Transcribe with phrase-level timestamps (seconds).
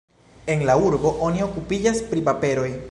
[0.53, 2.71] En la urbo oni okupiĝas pri paperoj.